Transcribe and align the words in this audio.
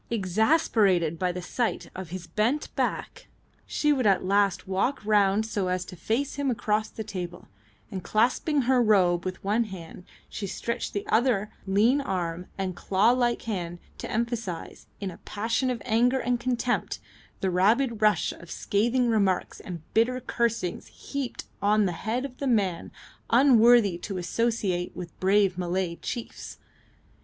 Exasperated 0.09 1.19
by 1.19 1.31
the 1.31 1.43
sight 1.43 1.91
of 1.95 2.09
his 2.09 2.25
patiently 2.25 2.33
bent 2.35 2.75
back, 2.75 3.27
she 3.67 3.93
would 3.93 4.07
at 4.07 4.25
last 4.25 4.67
walk 4.67 4.99
round 5.05 5.45
so 5.45 5.67
as 5.67 5.85
to 5.85 5.95
face 5.95 6.37
him 6.37 6.49
across 6.49 6.89
the 6.89 7.03
table, 7.03 7.47
and 7.91 8.03
clasping 8.03 8.61
her 8.63 8.81
robe 8.81 9.23
with 9.23 9.43
one 9.43 9.65
hand 9.65 10.03
she 10.27 10.47
stretched 10.47 10.93
the 10.93 11.05
other 11.05 11.51
lean 11.67 12.01
arm 12.01 12.47
and 12.57 12.75
claw 12.75 13.11
like 13.11 13.43
hand 13.43 13.77
to 13.99 14.09
emphasise, 14.11 14.87
in 14.99 15.11
a 15.11 15.19
passion 15.19 15.69
of 15.69 15.83
anger 15.85 16.19
and 16.19 16.39
contempt, 16.39 16.97
the 17.41 17.51
rapid 17.51 18.01
rush 18.01 18.31
of 18.31 18.49
scathing 18.49 19.07
remarks 19.07 19.59
and 19.59 19.83
bitter 19.93 20.19
cursings 20.19 20.87
heaped 20.87 21.43
on 21.61 21.85
the 21.85 21.91
head 21.91 22.25
of 22.25 22.39
the 22.39 22.47
man 22.47 22.89
unworthy 23.29 23.99
to 23.99 24.17
associate 24.17 24.95
with 24.95 25.15
brave 25.19 25.59
Malay 25.59 25.95
chiefs. 25.97 26.57